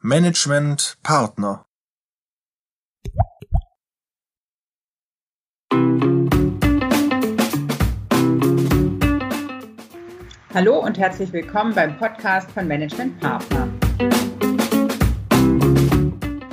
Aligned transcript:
Management 0.00 0.96
Partner 1.02 1.66
Hallo 10.54 10.78
und 10.78 10.98
herzlich 10.98 11.32
willkommen 11.32 11.74
beim 11.74 11.98
Podcast 11.98 12.48
von 12.52 12.68
Management 12.68 13.18
Partner. 13.18 13.68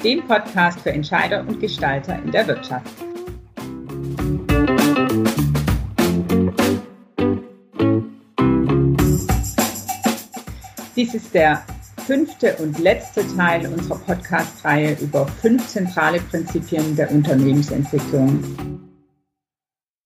Dem 0.03 0.25
Podcast 0.27 0.79
für 0.79 0.91
Entscheider 0.91 1.41
und 1.41 1.59
Gestalter 1.59 2.17
in 2.17 2.31
der 2.31 2.47
Wirtschaft. 2.47 2.89
Dies 10.95 11.13
ist 11.13 11.31
der 11.35 11.63
fünfte 12.05 12.55
und 12.57 12.77
letzte 12.77 13.25
Teil 13.35 13.65
unserer 13.65 13.97
Podcast-Reihe 13.97 14.95
über 15.01 15.25
fünf 15.27 15.67
zentrale 15.67 16.19
Prinzipien 16.19 16.95
der 16.95 17.09
Unternehmensentwicklung. 17.09 18.43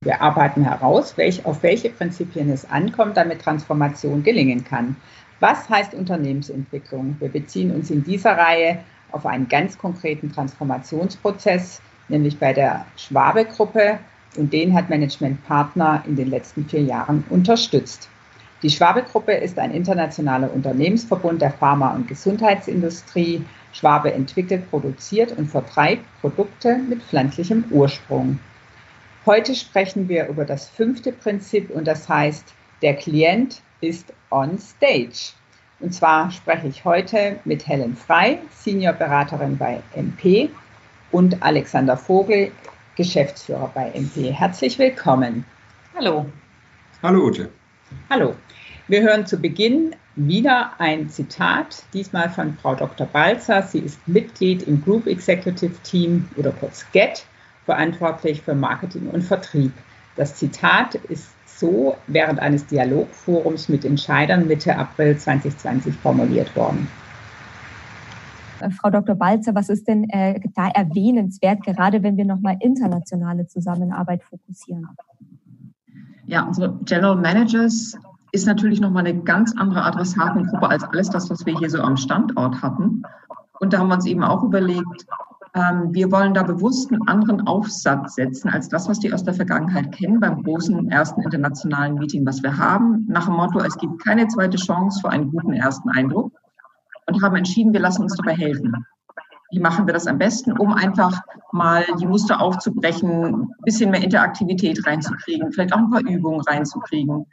Wir 0.01 0.21
arbeiten 0.21 0.63
heraus, 0.63 1.17
welch, 1.17 1.45
auf 1.45 1.61
welche 1.61 1.89
Prinzipien 1.89 2.49
es 2.51 2.69
ankommt, 2.69 3.17
damit 3.17 3.41
Transformation 3.41 4.23
gelingen 4.23 4.63
kann. 4.63 4.95
Was 5.41 5.69
heißt 5.69 5.93
Unternehmensentwicklung? 5.93 7.17
Wir 7.19 7.27
beziehen 7.27 7.75
uns 7.75 7.91
in 7.91 8.01
dieser 8.05 8.37
Reihe 8.37 8.79
auf 9.11 9.25
einen 9.25 9.49
ganz 9.49 9.77
konkreten 9.77 10.31
Transformationsprozess, 10.31 11.81
nämlich 12.07 12.39
bei 12.39 12.53
der 12.53 12.85
Schwabe-Gruppe, 12.95 13.99
und 14.37 14.53
den 14.53 14.73
hat 14.73 14.89
Management 14.89 15.45
Partner 15.45 16.01
in 16.07 16.15
den 16.15 16.29
letzten 16.29 16.63
vier 16.65 16.83
Jahren 16.83 17.25
unterstützt. 17.29 18.07
Die 18.61 18.69
Schwabe-Gruppe 18.69 19.33
ist 19.33 19.57
ein 19.57 19.71
internationaler 19.71 20.53
Unternehmensverbund 20.53 21.41
der 21.41 21.51
Pharma- 21.51 21.95
und 21.95 22.07
Gesundheitsindustrie. 22.07 23.45
Schwabe 23.71 24.11
entwickelt, 24.11 24.69
produziert 24.69 25.37
und 25.37 25.47
vertreibt 25.47 26.03
Produkte 26.21 26.77
mit 26.77 27.01
pflanzlichem 27.03 27.63
Ursprung. 27.69 28.39
Heute 29.25 29.55
sprechen 29.55 30.09
wir 30.09 30.27
über 30.27 30.43
das 30.43 30.67
fünfte 30.67 31.11
Prinzip 31.11 31.69
und 31.69 31.87
das 31.87 32.09
heißt, 32.09 32.53
der 32.81 32.95
Klient 32.95 33.61
ist 33.79 34.11
on 34.31 34.57
stage. 34.57 35.33
Und 35.79 35.93
zwar 35.93 36.31
spreche 36.31 36.67
ich 36.67 36.83
heute 36.83 37.39
mit 37.45 37.65
Helen 37.67 37.95
Frei, 37.95 38.39
Seniorberaterin 38.49 39.57
bei 39.57 39.81
MP 39.95 40.49
und 41.11 41.41
Alexander 41.41 41.95
Vogel, 41.95 42.51
Geschäftsführer 42.95 43.71
bei 43.73 43.91
MP. 43.91 44.33
Herzlich 44.33 44.77
willkommen. 44.77 45.45
Hallo. 45.95 46.25
Hallo 47.01 47.27
Ute. 47.27 47.49
Hallo. 48.09 48.35
Wir 48.87 49.01
hören 49.01 49.25
zu 49.25 49.37
Beginn 49.37 49.95
wieder 50.15 50.71
ein 50.79 51.09
Zitat, 51.09 51.83
diesmal 51.93 52.29
von 52.29 52.53
Frau 52.55 52.75
Dr. 52.75 53.07
Balzer. 53.07 53.61
Sie 53.63 53.79
ist 53.79 54.05
Mitglied 54.07 54.63
im 54.63 54.81
Group 54.83 55.07
Executive 55.07 55.75
Team 55.83 56.27
oder 56.35 56.51
kurz 56.51 56.85
GET, 56.91 57.25
verantwortlich 57.65 58.41
für 58.41 58.55
Marketing 58.55 59.07
und 59.09 59.23
Vertrieb. 59.23 59.71
Das 60.15 60.35
Zitat 60.35 60.95
ist 60.95 61.29
so 61.45 61.95
während 62.07 62.39
eines 62.39 62.65
Dialogforums 62.65 63.69
mit 63.69 63.85
Entscheidern 63.85 64.47
Mitte 64.47 64.75
April 64.75 65.17
2020 65.17 65.95
formuliert 65.95 66.55
worden. 66.55 66.87
Äh, 68.59 68.69
Frau 68.71 68.89
Dr. 68.89 69.15
Balzer, 69.15 69.55
was 69.55 69.69
ist 69.69 69.87
denn 69.87 70.09
äh, 70.09 70.39
da 70.55 70.69
erwähnenswert, 70.69 71.63
gerade 71.63 72.03
wenn 72.03 72.17
wir 72.17 72.25
nochmal 72.25 72.57
internationale 72.59 73.47
Zusammenarbeit 73.47 74.23
fokussieren? 74.23 74.87
Ja, 76.29 76.43
unsere 76.43 76.71
General 76.85 77.15
Managers 77.15 77.97
ist 78.31 78.45
natürlich 78.45 78.79
nochmal 78.79 79.07
eine 79.07 79.19
ganz 79.23 79.51
andere 79.57 79.83
Adressatengruppe 79.83 80.69
als 80.69 80.83
alles 80.83 81.09
das, 81.09 81.27
was 81.31 81.43
wir 81.47 81.57
hier 81.57 81.71
so 81.71 81.81
am 81.81 81.97
Standort 81.97 82.61
hatten. 82.61 83.01
Und 83.59 83.73
da 83.73 83.79
haben 83.79 83.87
wir 83.87 83.95
uns 83.95 84.05
eben 84.05 84.23
auch 84.23 84.43
überlegt, 84.43 85.07
ähm, 85.55 85.91
wir 85.91 86.11
wollen 86.11 86.35
da 86.35 86.43
bewusst 86.43 86.91
einen 86.91 87.01
anderen 87.07 87.47
Aufsatz 87.47 88.13
setzen 88.13 88.49
als 88.49 88.69
das, 88.69 88.87
was 88.87 88.99
die 88.99 89.11
aus 89.11 89.23
der 89.23 89.33
Vergangenheit 89.33 89.91
kennen 89.91 90.19
beim 90.19 90.43
großen 90.43 90.91
ersten 90.91 91.23
internationalen 91.23 91.95
Meeting, 91.95 92.23
was 92.27 92.43
wir 92.43 92.55
haben. 92.55 93.07
Nach 93.07 93.25
dem 93.25 93.33
Motto, 93.33 93.57
es 93.61 93.75
gibt 93.79 94.03
keine 94.05 94.27
zweite 94.27 94.57
Chance 94.57 95.01
für 95.01 95.09
einen 95.09 95.31
guten 95.31 95.53
ersten 95.53 95.89
Eindruck. 95.89 96.31
Und 97.07 97.23
haben 97.23 97.37
entschieden, 97.37 97.73
wir 97.73 97.79
lassen 97.79 98.03
uns 98.03 98.15
dabei 98.15 98.35
helfen. 98.35 98.85
Wie 99.51 99.59
machen 99.59 99.87
wir 99.87 99.93
das 99.93 100.07
am 100.07 100.17
besten, 100.17 100.51
um 100.57 100.73
einfach 100.73 101.21
mal 101.51 101.83
die 101.99 102.05
Muster 102.05 102.39
aufzubrechen, 102.39 103.23
ein 103.23 103.55
bisschen 103.63 103.91
mehr 103.91 104.03
Interaktivität 104.03 104.85
reinzukriegen, 104.85 105.51
vielleicht 105.51 105.73
auch 105.73 105.79
ein 105.79 105.89
paar 105.89 106.01
Übungen 106.01 106.41
reinzukriegen. 106.41 107.25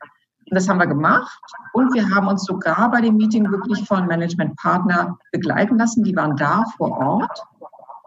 Und 0.49 0.55
das 0.55 0.69
haben 0.69 0.79
wir 0.79 0.87
gemacht. 0.87 1.41
Und 1.73 1.93
wir 1.93 2.09
haben 2.09 2.29
uns 2.29 2.45
sogar 2.45 2.91
bei 2.91 3.01
dem 3.01 3.17
Meeting 3.17 3.51
wirklich 3.51 3.87
von 3.87 4.07
Managementpartner 4.07 5.19
begleiten 5.33 5.77
lassen. 5.77 6.05
Die 6.05 6.15
waren 6.17 6.37
da 6.37 6.65
vor 6.77 6.93
Ort. 6.93 7.43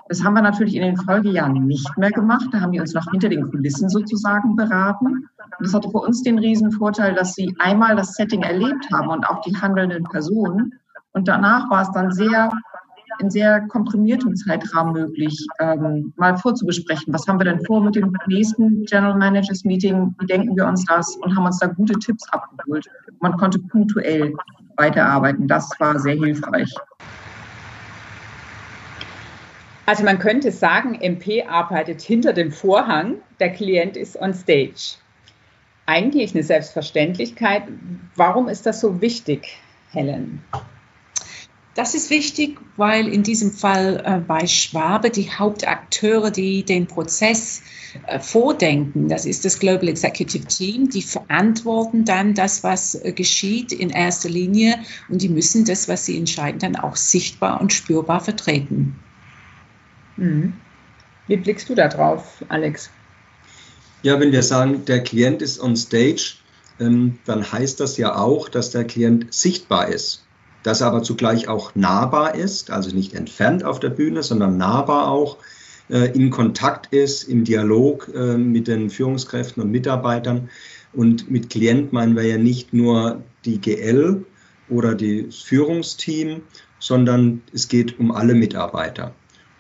Das 0.08 0.24
haben 0.24 0.34
wir 0.34 0.42
natürlich 0.42 0.76
in 0.76 0.82
den 0.82 0.98
Folgejahren 0.98 1.54
nicht 1.66 1.98
mehr 1.98 2.12
gemacht. 2.12 2.48
Da 2.52 2.62
haben 2.62 2.72
die 2.72 2.80
uns 2.80 2.94
noch 2.94 3.06
hinter 3.12 3.30
den 3.30 3.48
Kulissen 3.52 3.90
sozusagen 3.90 4.56
beraten. 4.56 5.06
Und 5.06 5.30
das 5.60 5.74
hatte 5.74 5.90
für 5.92 6.00
uns 6.00 6.24
den 6.24 6.40
riesen 6.40 6.72
Vorteil, 6.72 7.14
dass 7.14 7.36
sie 7.36 7.56
einmal 7.60 7.96
das 7.96 8.16
Setting 8.16 8.42
erlebt 8.42 8.88
haben 8.92 9.10
und 9.10 9.30
auch 9.30 9.42
die 9.42 9.56
handelnden 9.56 10.06
Personen. 10.06 10.74
Und 11.12 11.28
danach 11.28 11.70
war 11.70 11.82
es 11.82 11.92
dann 11.92 12.12
sehr 12.12 12.52
in 13.20 13.30
sehr 13.30 13.62
komprimiertem 13.68 14.36
Zeitrahmen 14.36 14.94
möglich, 14.94 15.38
ähm, 15.60 16.14
mal 16.16 16.38
vorzubesprechen. 16.38 17.14
Was 17.14 17.28
haben 17.28 17.40
wir 17.40 17.46
denn 17.46 17.64
vor 17.66 17.84
mit 17.84 17.96
dem 17.96 18.16
nächsten 18.28 18.86
General 18.86 19.18
Managers 19.18 19.64
Meeting? 19.64 20.16
Wie 20.20 20.26
denken 20.26 20.56
wir 20.56 20.68
uns 20.68 20.86
das? 20.86 21.16
Und 21.18 21.36
haben 21.36 21.46
uns 21.46 21.60
da 21.60 21.68
gute 21.68 21.94
Tipps 22.00 22.28
abgeholt. 22.32 22.88
Man 23.20 23.36
konnte 23.38 23.60
punktuell 23.60 24.34
weiterarbeiten. 24.78 25.48
Das 25.48 25.70
war 25.80 26.00
sehr 26.00 26.16
hilfreich. 26.16 26.74
Also 29.86 30.04
man 30.04 30.20
könnte 30.20 30.52
sagen, 30.52 30.96
MP 31.02 31.44
arbeitet 31.44 32.02
hinter 32.02 32.32
dem 32.32 32.52
Vorhang, 32.52 33.16
der 33.40 33.52
Klient 33.52 33.98
ist 33.98 34.22
on 34.22 34.34
stage. 34.34 34.98
Eigentlich 35.88 36.36
eine 36.36 36.44
Selbstverständlichkeit. 36.44 37.64
Warum 38.16 38.48
ist 38.48 38.68
das 38.68 38.82
so 38.82 39.02
wichtig, 39.02 39.58
Helen? 39.90 40.44
Das 41.76 41.94
ist 41.94 42.10
wichtig, 42.10 42.58
weil 42.78 43.08
in 43.08 43.22
diesem 43.22 43.52
Fall 43.52 44.02
äh, 44.04 44.20
bei 44.20 44.48
Schwabe 44.48 45.12
die 45.12 45.30
Hauptakteure, 45.30 46.32
die 46.32 46.64
den 46.64 46.88
Prozess 46.88 47.62
äh, 48.08 48.20
vordenken, 48.20 49.08
das 49.08 49.26
ist 49.26 49.46
das 49.46 49.60
Global 49.60 49.88
Executive 49.88 50.46
Team, 50.46 50.90
die 50.90 51.04
verantworten 51.04 52.06
dann 52.06 52.34
das, 52.34 52.64
was 52.64 52.96
äh, 52.96 53.14
geschieht 53.14 53.72
in 53.72 53.92
erster 53.92 54.30
Linie 54.30 54.80
und 55.10 55.22
die 55.22 55.30
müssen 55.30 55.64
das, 55.64 55.88
was 55.88 56.06
sie 56.06 56.18
entscheiden, 56.18 56.60
dann 56.60 56.76
auch 56.76 56.96
sichtbar 56.96 57.62
und 57.62 57.72
spürbar 57.72 58.20
vertreten. 58.20 59.00
Mhm. 60.18 60.54
Wie 61.28 61.38
blickst 61.38 61.70
du 61.70 61.76
da 61.76 61.88
drauf, 61.88 62.44
Alex? 62.50 62.90
Ja, 64.02 64.20
wenn 64.20 64.32
wir 64.32 64.44
sagen, 64.44 64.86
der 64.86 65.04
Klient 65.04 65.44
ist 65.44 65.62
on 65.62 65.76
stage, 65.76 66.38
ähm, 66.80 67.20
dann 67.26 67.52
heißt 67.52 67.80
das 67.80 67.98
ja 67.98 68.16
auch, 68.16 68.50
dass 68.50 68.72
der 68.72 68.86
Klient 68.86 69.32
sichtbar 69.32 69.90
ist 69.90 70.26
das 70.64 70.82
aber 70.82 71.04
zugleich 71.04 71.48
auch 71.48 71.76
nahbar 71.76 72.36
ist, 72.36 72.72
also 72.72 72.96
nicht 72.96 73.14
entfernt 73.14 73.64
auf 73.64 73.80
der 73.80 73.90
Bühne, 73.90 74.24
sondern 74.24 74.58
nahbar 74.58 75.10
auch, 75.10 75.38
äh, 75.90 76.12
in 76.12 76.30
Kontakt 76.30 76.94
ist, 76.94 77.24
im 77.24 77.44
Dialog 77.44 78.10
äh, 78.14 78.38
mit 78.38 78.68
den 78.68 78.90
Führungskräften 78.90 79.64
und 79.64 79.72
Mitarbeitern. 79.72 80.50
Und 80.94 81.30
mit 81.30 81.50
Klient 81.50 81.94
meinen 81.94 82.16
wir 82.16 82.24
ja 82.24 82.38
nicht 82.38 82.74
nur 82.74 83.24
die 83.46 83.60
GL 83.60 84.26
oder 84.70 84.96
das 84.96 85.38
Führungsteam, 85.38 86.42
sondern 86.80 87.42
es 87.54 87.68
geht 87.68 88.00
um 88.00 88.12
alle 88.12 88.34
Mitarbeiter. 88.34 89.14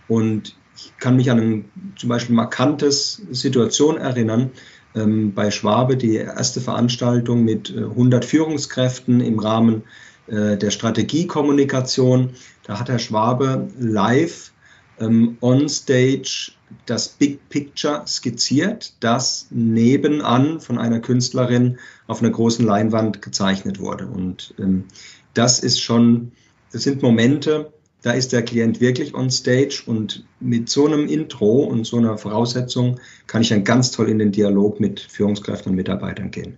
Und 0.08 0.56
ich 0.76 0.94
kann 0.98 1.16
mich 1.16 1.30
an 1.30 1.40
ein 1.40 1.66
zum 1.96 2.10
Beispiel 2.10 2.36
markantes 2.36 3.22
Situation 3.31 3.98
erinnern, 3.98 4.52
ähm, 4.96 5.34
bei 5.34 5.52
Schwabe, 5.52 5.98
die 5.98 6.16
erste 6.16 6.62
Veranstaltung 6.62 7.44
mit 7.44 7.76
100 7.76 8.24
äh, 8.24 8.28
Führungskräften 8.28 9.22
im 9.22 9.40
Rahmen 9.40 9.84
äh, 10.29 10.57
der 10.57 10.72
Strategiekommunikation. 10.72 12.31
Da 12.63 12.80
hat 12.80 12.89
Herr 12.89 13.00
Schwabe 13.00 13.69
live 13.80 14.51
ähm, 15.00 15.38
on 15.42 15.69
stage 15.69 16.51
das 16.86 17.07
Big 17.09 17.50
Picture 17.50 18.04
skizziert, 18.06 18.94
das 19.00 19.48
nebenan 19.50 20.59
von 20.59 20.77
einer 20.77 21.00
Künstlerin 21.00 21.80
auf 22.07 22.21
einer 22.21 22.31
großen 22.31 22.65
Leinwand 22.65 23.21
gezeichnet 23.21 23.80
wurde. 23.80 24.07
Und 24.07 24.54
ähm, 24.59 24.86
das 25.33 25.59
ist 25.59 25.81
schon, 25.81 26.31
das 26.71 26.83
sind 26.83 27.01
Momente, 27.01 27.74
da 28.01 28.12
ist 28.12 28.31
der 28.31 28.44
Klient 28.44 28.80
wirklich 28.80 29.13
on 29.13 29.30
stage 29.30 29.83
und 29.86 30.25
mit 30.39 30.69
so 30.69 30.86
einem 30.86 31.07
Intro 31.07 31.63
und 31.63 31.86
so 31.86 31.98
einer 31.98 32.18
Voraussetzung 32.18 33.00
kann 33.27 33.42
ich 33.42 33.50
dann 33.50 33.63
ganz 33.63 33.92
toll 33.92 34.09
in 34.09 34.19
den 34.19 34.31
Dialog 34.31 34.80
mit 34.80 35.00
Führungskräften 35.00 35.71
und 35.71 35.75
Mitarbeitern 35.75 36.31
gehen. 36.31 36.57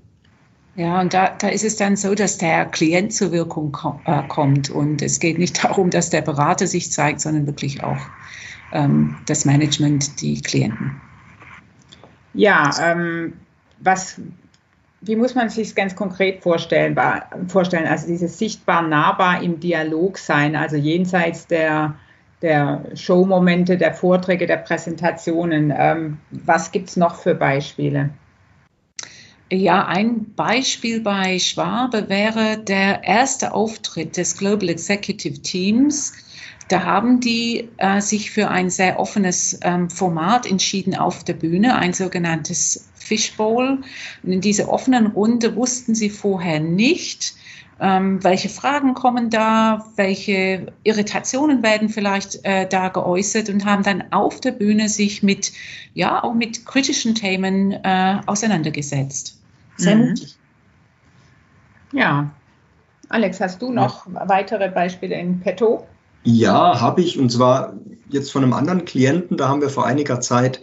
Ja, 0.76 1.02
und 1.02 1.14
da, 1.14 1.36
da 1.38 1.50
ist 1.50 1.66
es 1.66 1.76
dann 1.76 1.98
so, 1.98 2.16
dass 2.16 2.38
der 2.38 2.66
Klient 2.66 3.14
zur 3.14 3.32
Wirkung 3.32 3.72
kom 3.72 4.00
äh, 4.06 4.24
kommt. 4.28 4.70
Und 4.70 5.02
es 5.02 5.20
geht 5.20 5.38
nicht 5.38 5.64
darum, 5.64 5.90
dass 5.90 6.10
der 6.10 6.22
Berater 6.22 6.68
sich 6.68 6.92
zeigt, 6.92 7.22
sondern 7.22 7.46
wirklich 7.46 7.84
auch 7.84 8.00
ähm, 8.72 9.18
das 9.26 9.46
Management, 9.46 10.22
die 10.22 10.42
Klienten. 10.42 11.02
Ja, 12.34 12.72
ähm, 12.82 13.34
was 13.80 14.22
wie 15.02 15.16
muss 15.16 15.34
man 15.34 15.50
sich 15.50 15.74
ganz 15.74 15.96
konkret 15.96 16.44
vorstellen, 16.44 16.96
vorstellen? 17.48 17.88
Also 17.88 18.08
dieses 18.08 18.38
sichtbar 18.38 18.84
nahbar 18.84 19.42
im 19.42 19.60
Dialog 19.60 20.20
sein, 20.20 20.56
also 20.56 20.76
jenseits 20.76 21.48
der, 21.48 21.96
der 22.44 22.84
Showmomente, 22.94 23.78
der 23.78 23.96
Vorträge, 23.96 24.46
der 24.46 24.58
Präsentationen. 24.58 25.74
Ähm, 25.76 26.20
was 26.30 26.72
gibt 26.72 26.90
es 26.90 26.98
noch 26.98 27.16
für 27.16 27.34
Beispiele? 27.34 28.12
Ja, 29.54 29.86
ein 29.86 30.34
Beispiel 30.34 31.02
bei 31.02 31.38
Schwabe 31.38 32.08
wäre 32.08 32.58
der 32.58 33.04
erste 33.04 33.54
Auftritt 33.54 34.16
des 34.16 34.38
Global 34.38 34.70
Executive 34.70 35.42
Teams. 35.42 36.14
Da 36.70 36.86
haben 36.86 37.20
die 37.20 37.68
äh, 37.76 38.00
sich 38.00 38.32
für 38.32 38.48
ein 38.48 38.70
sehr 38.70 38.98
offenes 38.98 39.60
ähm, 39.62 39.90
Format 39.90 40.46
entschieden 40.50 40.96
auf 40.96 41.26
der 41.26 41.34
Bühne, 41.34 41.76
ein 41.76 41.92
sogenanntes 41.92 42.88
Fishbowl. 42.96 43.82
Und 44.24 44.32
in 44.32 44.40
dieser 44.40 44.70
offenen 44.70 45.08
Runde 45.08 45.54
wussten 45.58 45.96
sie 45.96 46.10
vorher 46.10 46.62
nicht, 46.62 47.34
ähm, 47.82 48.24
welche 48.24 48.48
Fragen 48.48 48.94
kommen 48.94 49.30
da, 49.30 49.86
welche 49.98 50.72
Irritationen 50.86 51.62
werden 51.62 51.90
vielleicht 51.90 52.40
äh, 52.46 52.70
da 52.70 52.88
geäußert 52.88 53.50
und 53.50 53.66
haben 53.66 53.84
dann 53.84 54.14
auf 54.14 54.40
der 54.40 54.52
Bühne 54.52 54.88
sich 54.88 55.24
mit, 55.24 55.52
ja, 55.94 56.24
auch 56.24 56.36
mit 56.36 56.66
kritischen 56.66 57.16
Themen 57.16 57.74
äh, 57.74 58.20
auseinandergesetzt. 58.28 59.41
Sehr 59.78 59.96
mhm. 59.96 60.10
mutig. 60.10 60.38
Ja. 61.94 62.32
Alex, 63.10 63.42
hast 63.42 63.62
du 63.62 63.72
noch 63.72 64.08
ja. 64.08 64.28
weitere 64.28 64.70
Beispiele 64.70 65.16
in 65.16 65.40
petto? 65.42 65.86
Ja, 66.24 66.80
habe 66.80 67.02
ich. 67.02 67.20
Und 67.20 67.32
zwar 67.32 67.74
jetzt 68.10 68.32
von 68.32 68.44
einem 68.44 68.54
anderen 68.54 68.86
Klienten. 68.86 69.38
Da 69.38 69.50
haben 69.50 69.62
wir 69.62 69.70
vor 69.70 69.86
einiger 69.86 70.22
Zeit 70.22 70.62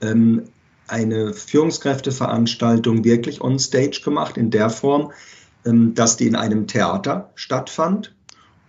ähm, 0.00 0.44
eine 0.88 1.32
Führungskräfteveranstaltung 1.32 3.04
wirklich 3.04 3.40
on 3.40 3.58
stage 3.58 4.00
gemacht, 4.04 4.36
in 4.36 4.50
der 4.50 4.70
Form, 4.70 5.12
ähm, 5.64 5.94
dass 5.94 6.16
die 6.16 6.26
in 6.26 6.36
einem 6.36 6.66
Theater 6.66 7.30
stattfand 7.34 8.14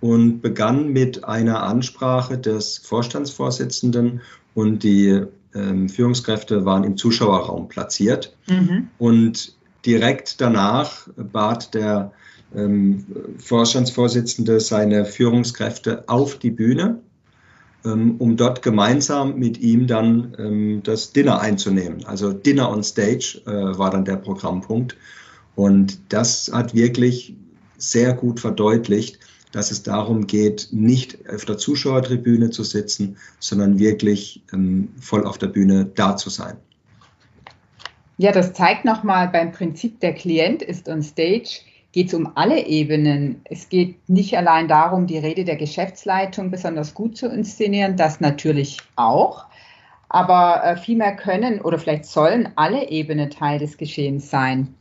und 0.02 0.42
begann 0.42 0.90
mit 0.90 1.24
einer 1.24 1.64
Ansprache 1.64 2.38
des 2.38 2.78
Vorstandsvorsitzenden 2.78 4.22
und 4.54 4.84
die 4.84 5.24
ähm, 5.54 5.90
Führungskräfte 5.90 6.66
waren 6.66 6.84
im 6.84 6.98
Zuschauerraum 6.98 7.70
platziert. 7.70 8.36
Mhm. 8.48 8.90
Und 8.98 9.55
direkt 9.86 10.42
danach 10.42 11.08
bat 11.16 11.74
der 11.74 12.12
ähm, 12.56 13.06
Vorstandsvorsitzende 13.38 14.60
seine 14.60 15.06
Führungskräfte 15.06 16.08
auf 16.08 16.38
die 16.38 16.52
Bühne, 16.52 17.02
ähm, 17.84 18.16
um 18.18 18.38
dort 18.38 18.62
gemeinsam 18.62 19.38
mit 19.38 19.60
ihm 19.60 19.88
dann 19.88 20.36
ähm, 20.38 20.82
das 20.84 21.12
Dinner 21.12 21.40
einzunehmen. 21.40 22.06
Also 22.06 22.34
Dinner 22.34 22.72
on 22.72 22.84
Stage 22.84 23.42
äh, 23.46 23.78
war 23.78 23.92
dann 23.92 24.06
der 24.06 24.18
Programmpunkt. 24.18 24.96
Und 25.56 26.00
das 26.10 26.52
hat 26.52 26.74
wirklich 26.74 27.36
sehr 27.78 28.14
gut 28.14 28.40
verdeutlicht, 28.40 29.20
dass 29.52 29.72
es 29.72 29.84
darum 29.84 30.28
geht, 30.28 30.70
nicht 30.72 31.30
auf 31.30 31.46
der 31.46 31.58
Zuschauertribüne 31.58 32.50
zu 32.50 32.64
sitzen, 32.64 33.18
sondern 33.40 33.80
wirklich 33.80 34.44
ähm, 34.52 34.90
voll 35.00 35.26
auf 35.26 35.38
der 35.38 35.48
Bühne 35.48 35.86
da 35.86 36.18
zu 36.18 36.30
sein. 36.30 36.58
Ja, 38.18 38.32
das 38.32 38.54
zeigt 38.54 38.86
nochmal 38.86 39.28
beim 39.28 39.52
Prinzip, 39.52 40.00
der 40.00 40.14
Klient 40.14 40.62
ist 40.62 40.88
on 40.88 41.04
stage, 41.04 41.62
geht 41.92 42.08
es 42.08 42.14
um 42.14 42.32
alle 42.36 42.66
Ebenen. 42.66 43.42
Es 43.46 43.68
geht 43.68 44.08
nicht 44.08 44.38
allein 44.38 44.68
darum, 44.68 45.06
die 45.06 45.18
Rede 45.18 45.44
der 45.44 45.58
Geschäftsleitung 45.58 46.50
besonders 46.50 46.94
gut 46.94 47.18
zu 47.18 47.28
inszenieren, 47.28 47.98
das 47.98 48.22
natürlich 48.22 48.78
auch, 48.96 49.46
aber 50.08 50.64
äh, 50.64 50.78
vielmehr 50.78 51.16
können 51.16 51.60
oder 51.60 51.78
vielleicht 51.78 52.06
sollen 52.06 52.50
alle 52.56 52.90
Ebenen 52.90 53.30
Teil 53.30 53.60
des 53.60 53.78
Geschehens 53.78 54.30
sein. 54.30 54.74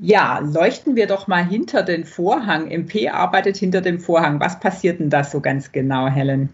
Ja, 0.00 0.40
leuchten 0.40 0.96
wir 0.96 1.06
doch 1.06 1.28
mal 1.28 1.46
hinter 1.46 1.84
den 1.84 2.04
Vorhang. 2.04 2.68
MP 2.68 3.10
arbeitet 3.10 3.56
hinter 3.56 3.80
dem 3.80 4.00
Vorhang. 4.00 4.40
Was 4.40 4.58
passiert 4.58 4.98
denn 4.98 5.08
da 5.08 5.22
so 5.22 5.40
ganz 5.40 5.70
genau, 5.70 6.08
Helen? 6.08 6.48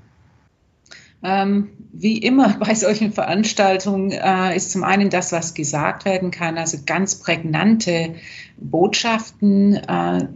Ähm, 1.22 1.70
wie 1.92 2.18
immer 2.18 2.56
bei 2.60 2.74
solchen 2.74 3.12
Veranstaltungen 3.12 4.10
äh, 4.12 4.56
ist 4.56 4.72
zum 4.72 4.84
einen 4.84 5.10
das, 5.10 5.32
was 5.32 5.54
gesagt 5.54 6.04
werden 6.04 6.30
kann, 6.30 6.58
also 6.58 6.78
ganz 6.86 7.16
prägnante 7.16 8.14
Botschaften 8.56 9.74
äh, 9.74 10.28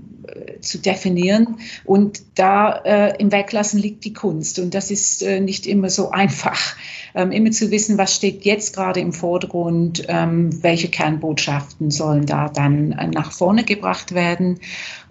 zu 0.61 0.79
definieren. 0.79 1.59
Und 1.85 2.23
da 2.35 2.77
äh, 2.85 3.17
im 3.19 3.33
Weglassen 3.33 3.79
liegt 3.79 4.05
die 4.05 4.13
Kunst. 4.13 4.59
Und 4.59 4.75
das 4.75 4.91
ist 4.91 5.23
äh, 5.23 5.41
nicht 5.41 5.67
immer 5.67 5.91
so 5.91 6.11
einfach, 6.11 6.77
ähm, 7.15 7.31
immer 7.31 7.51
zu 7.51 7.71
wissen, 7.71 7.99
was 7.99 8.15
steht 8.15 8.45
jetzt 8.45 8.75
gerade 8.75 9.01
im 9.01 9.13
Vordergrund, 9.13 10.05
ähm, 10.09 10.63
welche 10.63 10.89
Kernbotschaften 10.89 11.91
sollen 11.91 12.27
da 12.27 12.49
dann 12.49 12.93
äh, 12.93 13.07
nach 13.09 13.33
vorne 13.33 13.65
gebracht 13.65 14.15
werden. 14.15 14.61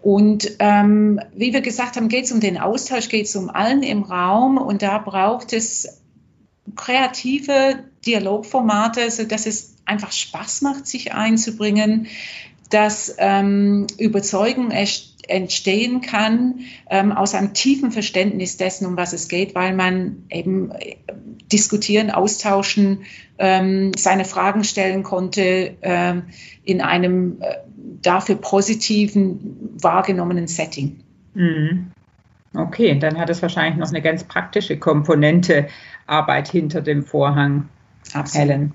Und 0.02 0.52
ähm, 0.60 1.20
wie 1.36 1.54
wir 1.54 1.62
gesagt 1.62 1.96
haben, 1.96 2.10
geht 2.10 2.26
es 2.26 2.32
um 2.32 2.40
den 2.40 2.58
Austausch, 2.58 3.10
geht 3.10 3.26
es 3.26 3.36
um 3.36 3.50
allen 3.50 3.84
im 3.84 4.04
Raum. 4.04 4.58
Und 4.58 4.82
da 4.82 4.98
braucht 4.98 5.54
es 5.54 6.02
kreative 6.76 7.84
Dialogformate, 8.06 9.10
sodass 9.12 9.46
es 9.46 9.76
einfach 9.86 10.12
Spaß 10.12 10.62
macht, 10.62 10.88
sich 10.88 11.14
einzubringen 11.14 12.08
dass 12.70 13.16
ähm, 13.20 13.88
Überzeugung 13.98 14.72
entstehen 15.28 16.02
kann 16.02 16.60
ähm, 16.90 17.12
aus 17.12 17.34
einem 17.34 17.54
tiefen 17.54 17.92
Verständnis 17.92 18.58
dessen, 18.58 18.86
um 18.86 18.98
was 18.98 19.14
es 19.14 19.28
geht, 19.28 19.56
weil 19.56 19.74
man 19.74 20.24
eben 20.30 20.72
äh, 20.72 20.96
diskutieren, 21.52 22.12
austauschen, 22.12 23.06
ähm, 23.38 23.92
seine 23.96 24.26
Fragen 24.26 24.64
stellen 24.64 25.04
konnte 25.04 25.76
äh, 25.82 26.22
in 26.64 26.82
einem 26.82 27.38
äh, 27.42 27.56
dafür 28.02 28.36
positiven, 28.36 29.78
wahrgenommenen 29.82 30.48
Setting. 30.48 31.00
Mhm. 31.34 31.92
Okay, 32.56 32.98
dann 33.00 33.18
hat 33.18 33.30
es 33.30 33.42
wahrscheinlich 33.42 33.78
noch 33.80 33.90
eine 33.90 34.02
ganz 34.02 34.24
praktische 34.24 34.78
Komponente, 34.78 35.68
Arbeit 36.06 36.50
hinter 36.50 36.82
dem 36.82 37.04
Vorhang. 37.04 37.70
Absolut. 38.14 38.48
Helen. 38.48 38.74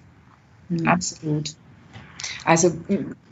Mhm. 0.69 0.89
Absolut. 0.89 1.55
Also 2.45 2.73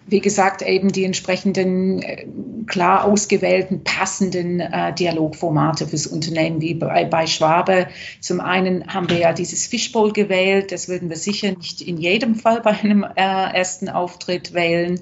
wie 0.09 0.21
gesagt, 0.21 0.63
eben 0.63 0.93
die 0.93 1.05
entsprechenden 1.05 2.01
äh, 2.01 2.27
klar 2.67 3.05
ausgewählten, 3.05 3.83
passenden 3.83 4.61
äh, 4.61 4.95
Dialogformate 4.95 5.89
fürs 5.89 6.07
Unternehmen, 6.07 6.61
wie 6.61 6.75
bei, 6.75 7.05
bei, 7.05 7.27
Schwabe. 7.27 7.89
Zum 8.21 8.41
einen 8.41 8.87
haben 8.87 9.11
wir 9.11 9.19
ja 9.19 9.33
dieses 9.33 9.67
Fishbowl 9.67 10.13
gewählt, 10.13 10.71
das 10.71 10.89
würden 10.89 11.09
wir 11.09 11.17
sicher 11.17 11.51
nicht 11.51 11.81
in 11.81 11.99
jedem 11.99 12.37
Fall 12.37 12.61
bei 12.61 12.71
einem 12.71 13.03
äh, 13.03 13.11
ersten 13.17 13.89
Auftritt 13.89 14.55
wählen. 14.55 15.01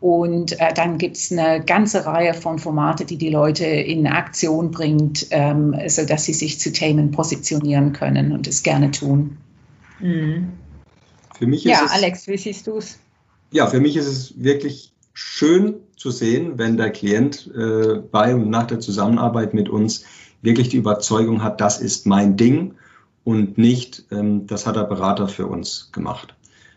Und 0.00 0.58
äh, 0.58 0.72
dann 0.72 0.96
gibt 0.96 1.18
es 1.18 1.30
eine 1.30 1.62
ganze 1.62 2.06
Reihe 2.06 2.32
von 2.32 2.58
Formate, 2.58 3.04
die 3.04 3.18
die 3.18 3.30
Leute 3.30 3.66
in 3.66 4.06
Aktion 4.06 4.70
bringt, 4.70 5.26
ähm, 5.30 5.76
sodass 5.88 6.24
sie 6.24 6.34
sich 6.34 6.60
zu 6.60 6.72
Themen 6.72 7.10
positionieren 7.10 7.92
können 7.92 8.32
und 8.32 8.46
es 8.46 8.62
gerne 8.62 8.90
tun. 8.90 9.36
Mhm. 10.00 10.52
Für 11.38 11.46
mich 11.46 11.66
ist 11.66 11.72
ja, 11.72 11.86
Alex, 11.90 12.26
wie 12.26 12.38
siehst 12.38 12.66
du 12.66 12.78
es? 12.78 12.98
Ja, 13.50 13.66
für 13.66 13.80
mich 13.80 13.96
ist 13.96 14.06
es 14.06 14.42
wirklich 14.42 14.92
schön 15.12 15.76
zu 15.96 16.10
sehen, 16.10 16.58
wenn 16.58 16.76
der 16.76 16.90
Klient 16.90 17.50
äh, 17.56 17.96
bei 18.10 18.34
und 18.34 18.50
nach 18.50 18.66
der 18.66 18.80
Zusammenarbeit 18.80 19.54
mit 19.54 19.68
uns 19.68 20.04
wirklich 20.42 20.68
die 20.68 20.76
Überzeugung 20.76 21.42
hat, 21.42 21.60
das 21.60 21.80
ist 21.80 22.06
mein 22.06 22.36
Ding 22.36 22.74
und 23.24 23.58
nicht, 23.58 24.04
ähm, 24.10 24.46
das 24.46 24.66
hat 24.66 24.76
der 24.76 24.84
Berater 24.84 25.26
für 25.28 25.46
uns 25.46 25.90
gemacht. 25.92 26.34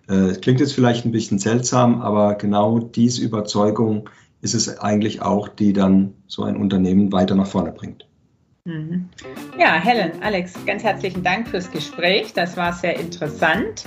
Äh, 0.08 0.34
klingt 0.34 0.60
jetzt 0.60 0.74
vielleicht 0.74 1.06
ein 1.06 1.12
bisschen 1.12 1.38
seltsam, 1.38 2.02
aber 2.02 2.36
genau 2.36 2.80
diese 2.80 3.22
Überzeugung 3.22 4.10
ist 4.42 4.56
es 4.56 4.80
eigentlich 4.80 5.22
auch, 5.22 5.48
die 5.48 5.74
dann 5.74 6.14
so 6.28 6.44
ein 6.44 6.56
Unternehmen 6.56 7.12
weiter 7.12 7.36
nach 7.36 7.48
vorne 7.48 7.72
bringt. 7.72 8.06
Mhm. 8.66 9.10
Ja, 9.58 9.74
Helen, 9.74 10.22
Alex, 10.22 10.54
ganz 10.66 10.84
herzlichen 10.84 11.24
Dank 11.24 11.48
fürs 11.48 11.72
Gespräch. 11.72 12.34
Das 12.34 12.58
war 12.58 12.74
sehr 12.74 13.00
interessant. 13.00 13.86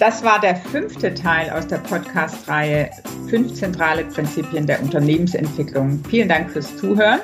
Das 0.00 0.24
war 0.24 0.40
der 0.40 0.56
fünfte 0.56 1.12
Teil 1.12 1.50
aus 1.50 1.66
der 1.66 1.76
Podcast-Reihe 1.76 2.88
Fünf 3.28 3.52
zentrale 3.52 4.06
Prinzipien 4.06 4.66
der 4.66 4.80
Unternehmensentwicklung. 4.80 6.02
Vielen 6.08 6.30
Dank 6.30 6.50
fürs 6.50 6.74
Zuhören. 6.78 7.20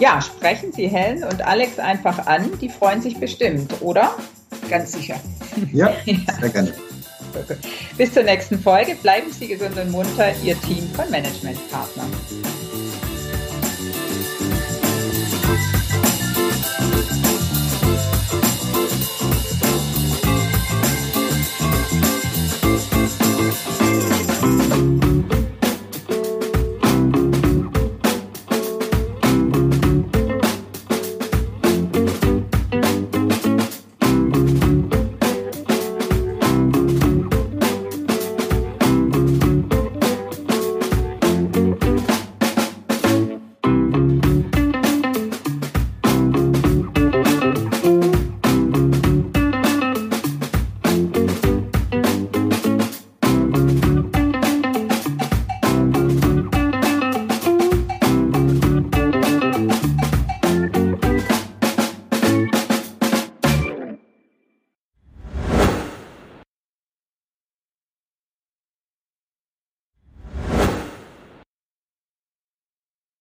Ja, 0.00 0.20
sprechen 0.20 0.72
Sie 0.72 0.88
Helen 0.88 1.22
und 1.22 1.46
Alex 1.46 1.78
einfach 1.78 2.26
an, 2.26 2.50
die 2.60 2.68
freuen 2.68 3.00
sich 3.00 3.20
bestimmt, 3.20 3.80
oder? 3.80 4.16
Ganz 4.68 4.90
sicher. 4.90 5.20
Ja, 5.72 5.92
sehr 6.04 6.48
gerne. 6.48 6.72
Bis 7.96 8.12
zur 8.12 8.22
nächsten 8.22 8.58
Folge. 8.58 8.96
Bleiben 8.96 9.30
Sie 9.32 9.48
gesund 9.48 9.76
und 9.76 9.90
munter, 9.90 10.32
Ihr 10.42 10.60
Team 10.62 10.88
von 10.94 11.10
Management 11.10 11.58
Partner. 11.70 12.04